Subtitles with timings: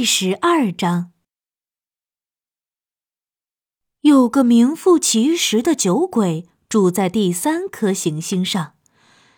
[0.00, 1.12] 第十二章，
[4.00, 8.72] 有个名副其实的酒鬼住在第三颗行星上。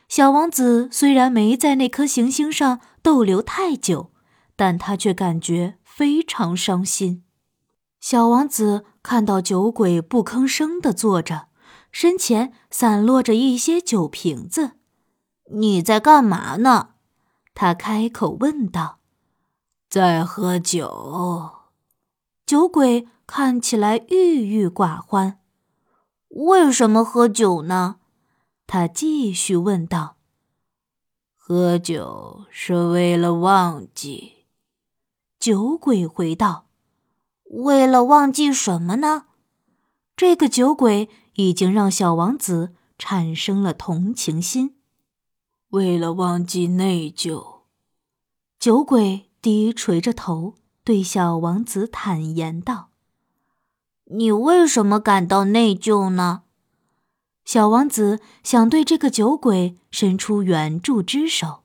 [0.08, 4.12] 小王子虽然没在那颗行星上逗留太久，
[4.54, 7.24] 但他却感觉非常伤心。
[7.98, 11.48] 小王子看到酒鬼不吭声地坐着，
[11.90, 14.74] 身前散落着一些酒瓶子。
[15.52, 16.90] “你在干嘛呢？”
[17.52, 19.00] 他开口问道。
[19.93, 21.50] 在喝酒，
[22.46, 25.38] 酒鬼看起来郁郁寡欢。
[26.28, 27.96] 为什么喝酒呢？
[28.66, 30.16] 他继续问道。
[31.37, 34.46] 喝酒是为了忘记。
[35.38, 36.68] 酒鬼回道。
[37.51, 39.27] 为了忘记什么呢？
[40.16, 44.77] 这个酒鬼已经让小王子产生了同情心。
[45.68, 47.65] 为了忘记内疚。
[48.59, 49.29] 酒鬼。
[49.42, 52.91] 低垂着头，对小王子坦言道
[54.15, 56.45] ：“你为什么感到内疚呢？”
[57.45, 61.65] 小王子想对这个酒鬼伸出援助之手。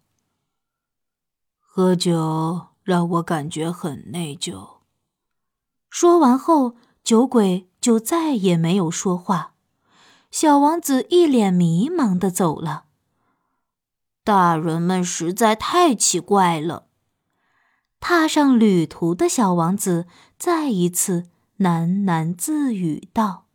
[1.59, 4.77] 喝酒让我感觉很内疚。
[5.87, 9.53] 说完后，酒鬼就再也没有说话。
[10.31, 12.85] 小王子一脸迷茫的走了。
[14.23, 16.87] 大人们实在太奇怪了。
[18.09, 20.05] 踏上旅途的小王子
[20.39, 21.25] 再一次
[21.59, 23.46] 喃喃自语道。